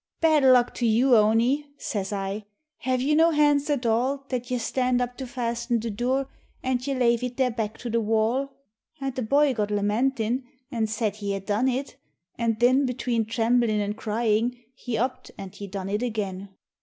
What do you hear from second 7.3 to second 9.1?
there back to the wall? 86 MAURY'S VISION